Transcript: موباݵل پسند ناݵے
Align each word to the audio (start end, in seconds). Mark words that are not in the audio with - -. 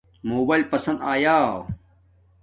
موباݵل 0.27 0.61
پسند 0.71 0.99
ناݵے 1.05 1.37